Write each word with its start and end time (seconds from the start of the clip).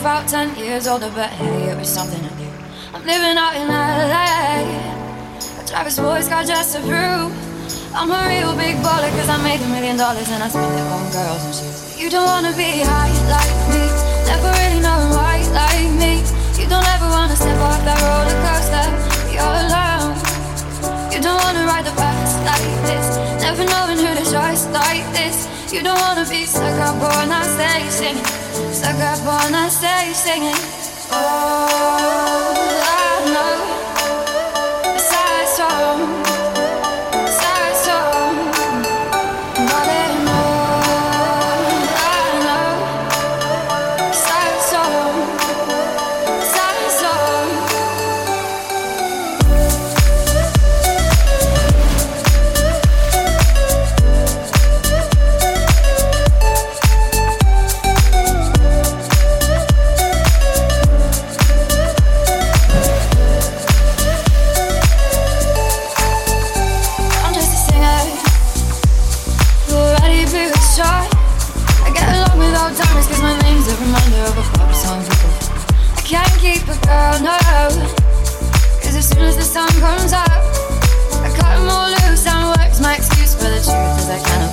About 0.00 0.26
10 0.26 0.56
years 0.56 0.88
older 0.88 1.12
But 1.14 1.28
hey, 1.28 1.68
it 1.68 1.76
was 1.76 1.86
something 1.86 2.16
to 2.16 2.32
do 2.40 2.48
I'm 2.96 3.04
living 3.04 3.36
out 3.36 3.52
in 3.52 3.68
LA 3.68 4.64
I 4.64 5.62
drive 5.68 5.86
a 5.86 5.90
sports 5.90 6.26
car 6.26 6.42
just 6.42 6.72
to 6.72 6.80
prove 6.80 7.28
I'm 7.92 8.08
a 8.08 8.20
real 8.32 8.56
big 8.56 8.80
baller 8.80 9.12
Cause 9.20 9.28
I 9.28 9.36
made 9.44 9.60
a 9.60 9.68
million 9.68 10.00
dollars 10.00 10.24
And 10.32 10.42
I 10.42 10.48
spent 10.48 10.72
it 10.72 10.88
on 10.88 11.04
girls 11.12 11.44
and 11.44 11.52
shoes. 11.52 12.00
You 12.00 12.08
don't 12.08 12.24
wanna 12.24 12.56
be 12.56 12.80
high 12.80 13.12
like 13.28 13.60
me 13.68 13.84
Never 14.24 14.48
really 14.48 14.80
knowing 14.80 15.12
why 15.12 15.44
like 15.52 15.92
me. 16.00 16.24
You 16.56 16.64
don't 16.64 16.88
ever 16.96 17.04
wanna 17.12 17.36
step 17.36 17.60
off 17.60 17.84
that 17.84 18.00
roller 18.00 18.38
coaster 18.40 18.88
You're 19.28 19.52
alone. 19.68 20.16
You 21.12 21.20
don't 21.20 21.36
wanna 21.44 21.68
ride 21.68 21.84
the 21.84 21.92
bus 21.92 22.40
like 22.48 22.72
this 22.88 23.20
Never 23.44 23.68
knowing 23.68 24.00
who 24.00 24.08
to 24.16 24.24
trust 24.24 24.72
like 24.72 25.04
this. 25.12 25.44
You 25.72 25.84
don't 25.84 26.00
wanna 26.00 26.28
be 26.28 26.46
stuck 26.46 26.80
up 26.80 26.96
on 26.96 27.28
that 27.28 27.46
stage 27.46 27.90
singing. 27.92 28.24
Stuck 28.72 28.96
up 28.96 29.20
on 29.20 29.52
that 29.52 29.70
stage 29.70 30.16
singing. 30.16 30.56
Oh, 31.12 32.69
Cause 78.82 78.96
as 78.96 79.08
soon 79.08 79.22
as 79.22 79.36
the 79.36 79.42
sun 79.42 79.68
comes 79.78 80.12
up, 80.12 80.40
I 81.26 81.28
cut 81.38 81.56
all 81.58 81.88
loose 81.90 82.26
and 82.26 82.42
work's 82.54 82.80
my 82.80 82.96
excuse. 82.96 83.34
for 83.34 83.50
the 83.54 83.60
truth 83.60 84.00
is, 84.00 84.08
I 84.10 84.18
kind 84.26 84.42
of. 84.46 84.52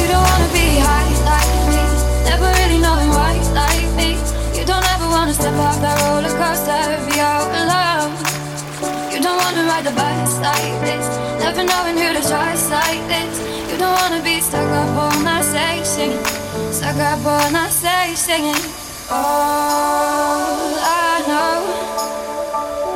You 0.00 0.06
don't 0.12 0.24
wanna 0.30 0.50
be 0.52 0.66
high 0.78 1.12
like 1.32 1.52
me, 1.72 1.82
never 2.30 2.48
really 2.60 2.78
knowing 2.78 3.10
like 3.10 3.88
me. 4.00 4.18
You 4.58 4.64
don't 4.64 4.86
ever 4.94 5.08
wanna 5.08 5.34
step 5.34 5.54
off 5.54 5.80
that. 5.80 5.96
You 9.16 9.22
don't 9.22 9.38
wanna 9.38 9.64
ride 9.64 9.84
the 9.84 9.92
bus 9.92 10.38
like 10.40 10.80
this, 10.82 11.08
never 11.40 11.64
knowing 11.64 11.96
who 11.96 12.12
to 12.12 12.20
trust 12.28 12.70
like 12.70 13.00
this. 13.08 13.40
You 13.72 13.78
don't 13.78 13.94
wanna 14.02 14.22
be 14.22 14.42
stuck 14.42 14.68
up 14.68 14.94
all 14.94 15.24
night, 15.24 15.86
singing, 15.86 16.22
stuck 16.70 16.96
up 16.96 17.24
all 17.24 17.50
night, 17.50 17.70
singing. 18.14 18.60
All 19.08 20.76
I 20.84 21.24
know 21.26 21.85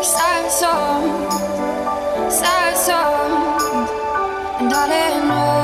sad 0.02 0.50
song, 0.50 1.30
sad 2.30 2.76
song, 2.76 3.61
and 4.61 4.73
I 4.73 4.88
don't 4.88 5.28
know. 5.28 5.60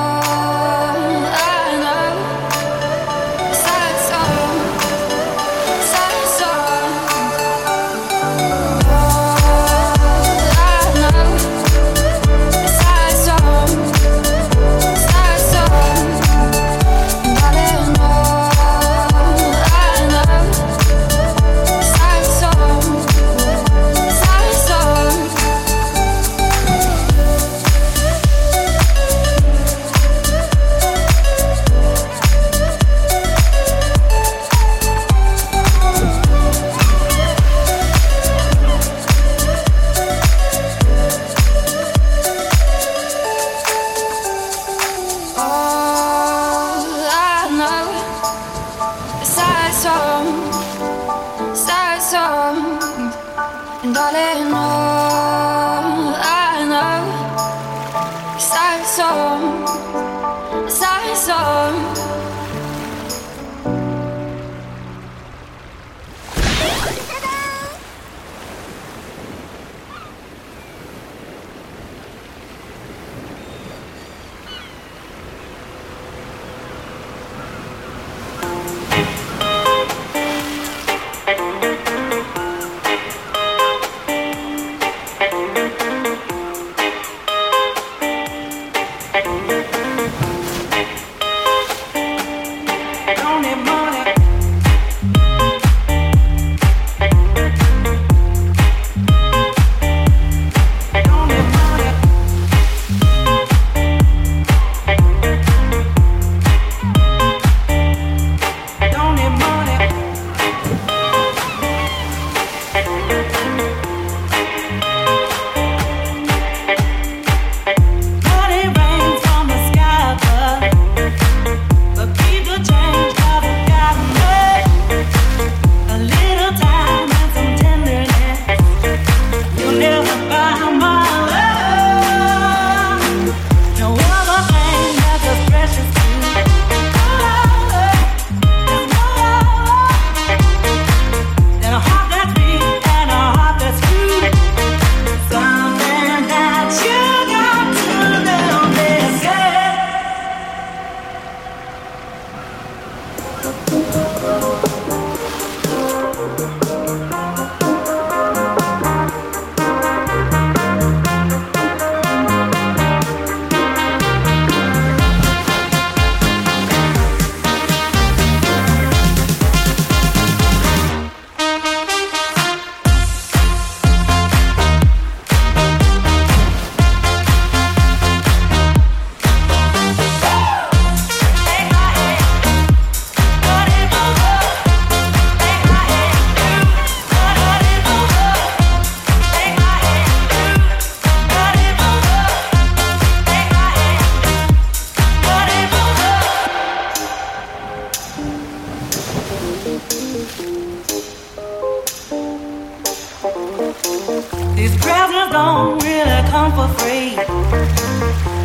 These 204.66 204.78
presents 204.78 205.30
don't 205.30 205.80
really 205.80 206.22
come 206.28 206.50
for 206.50 206.66
free. 206.80 207.10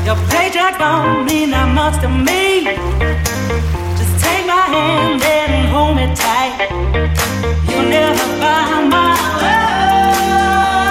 Your 0.06 0.18
paycheck 0.30 0.78
don't 0.78 1.26
mean 1.26 1.50
that 1.50 1.74
much 1.74 2.00
to 2.02 2.10
me. 2.10 2.62
Just 3.98 4.24
take 4.24 4.46
my 4.46 4.62
hand 4.70 5.24
and 5.24 5.68
hold 5.74 5.96
me 5.98 6.06
tight. 6.14 6.70
You'll 7.68 7.90
never 7.90 8.26
find 8.38 8.88
my 8.92 9.18
love. 9.42 10.91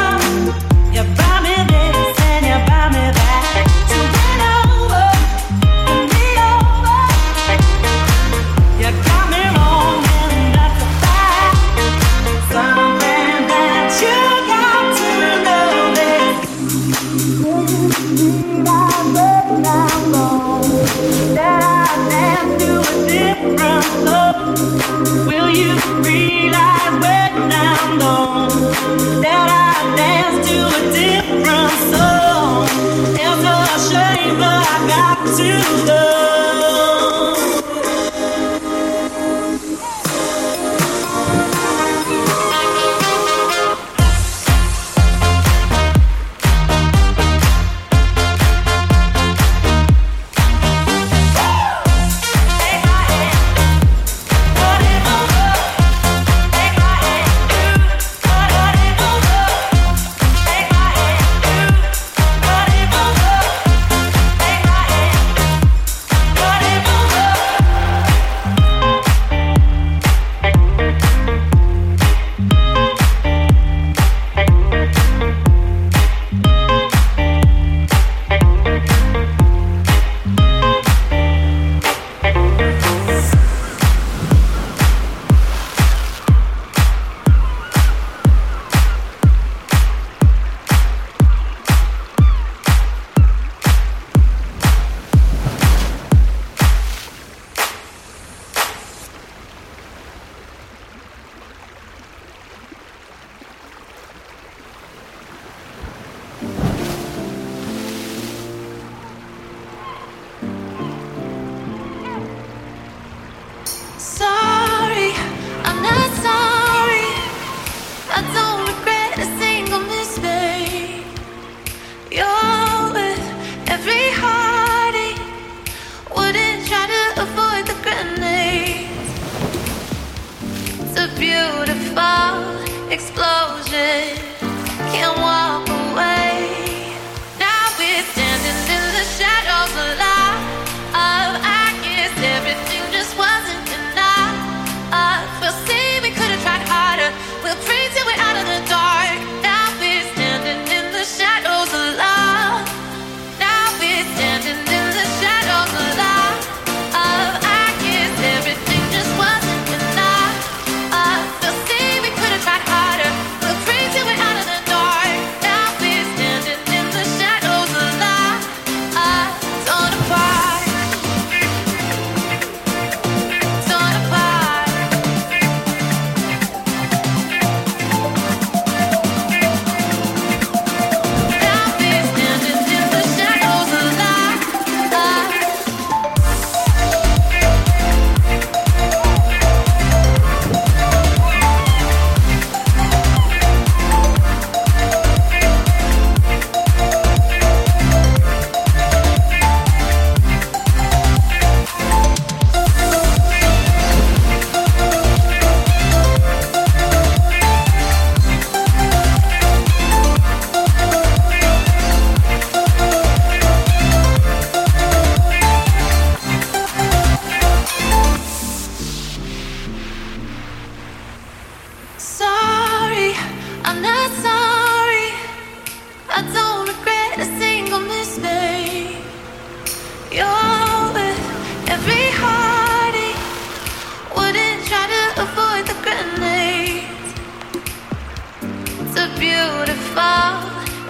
bomb 240.00 240.40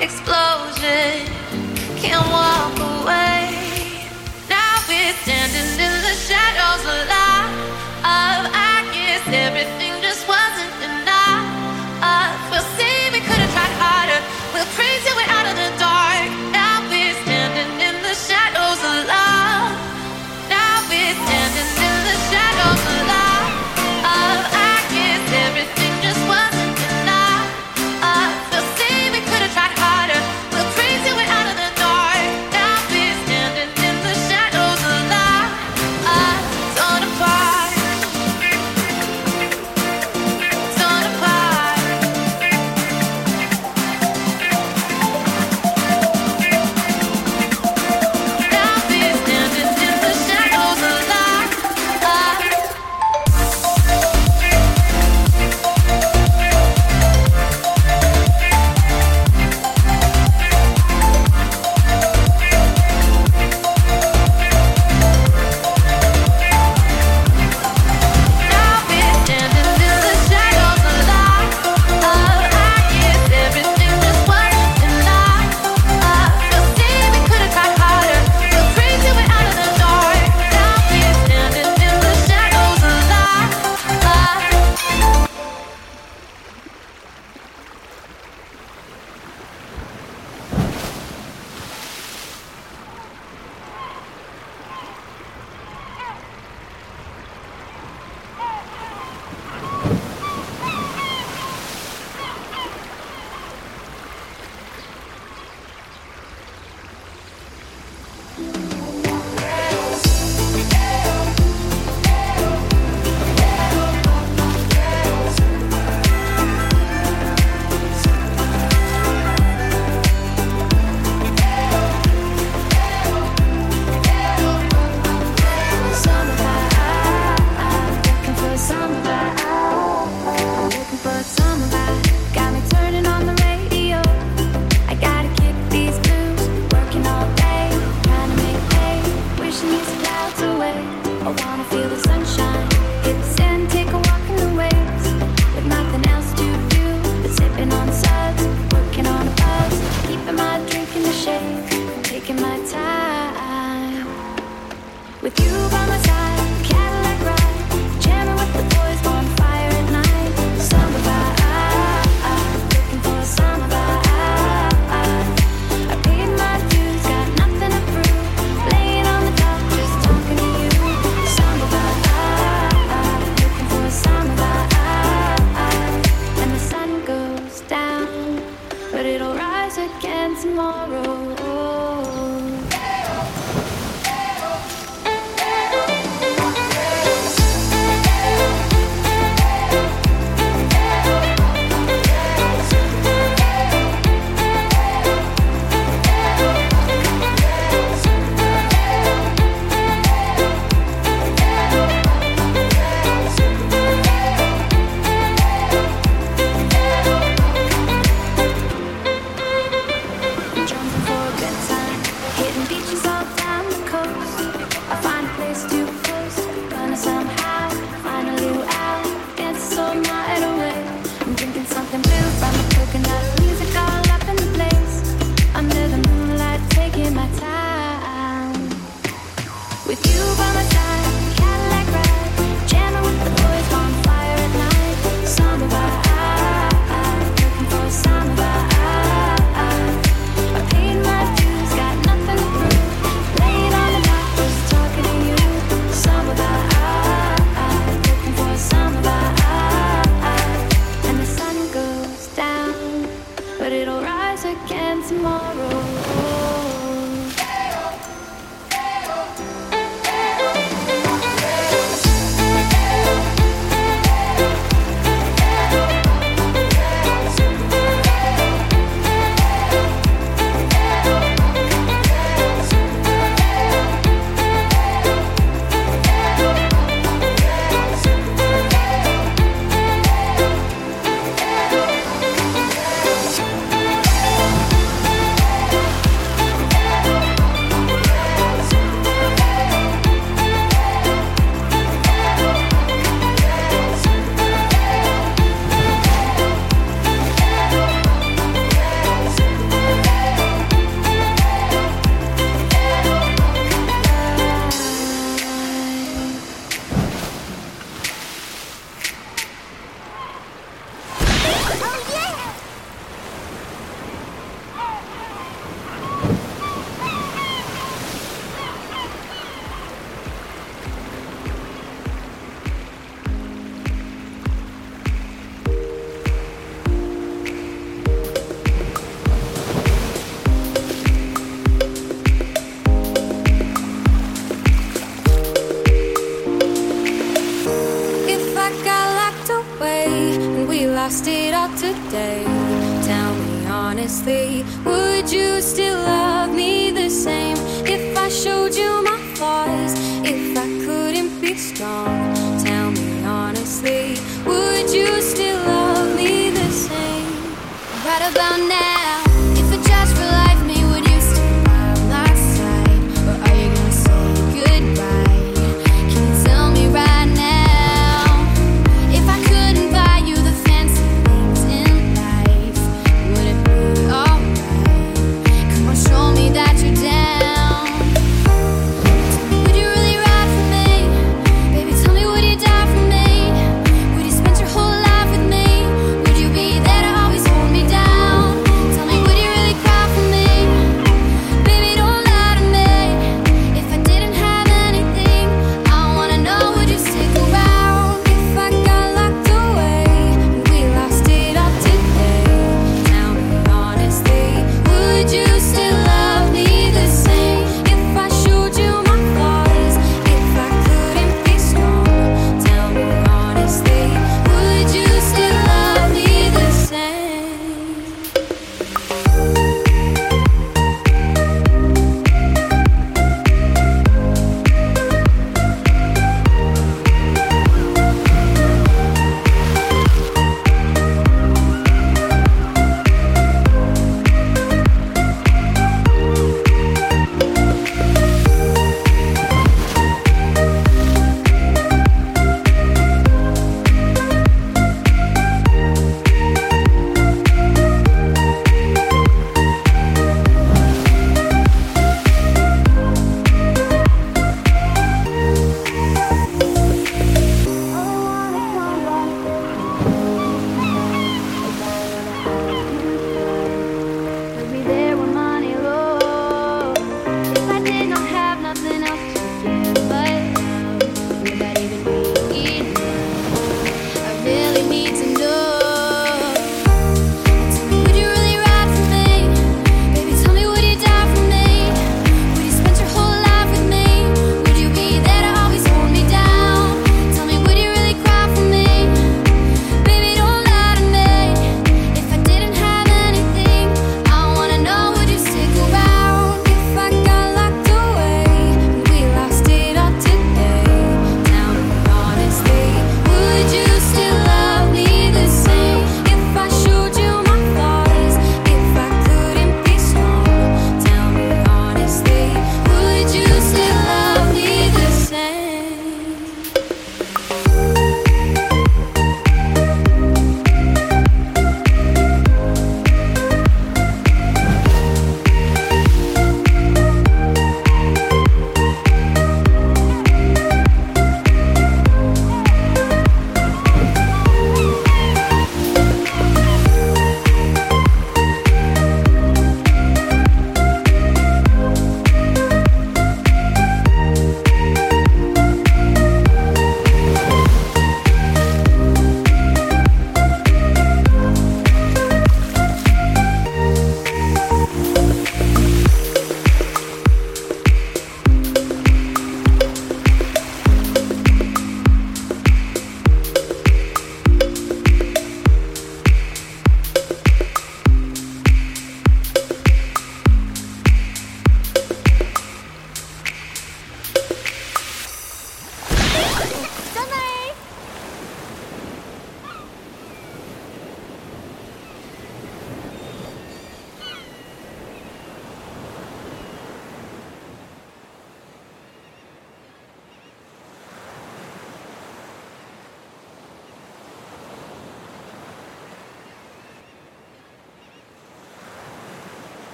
explosion. 0.00 1.26
Can't 2.00 2.26
walk 2.30 2.74
away. 2.90 3.39